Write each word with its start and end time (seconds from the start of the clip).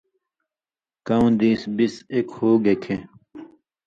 کؤں 1.07 1.29
دیس 1.39 1.61
بِس 1.75 1.93
ایک 2.13 2.27
ہُوگے 2.37 2.75
کھیں 2.83 3.01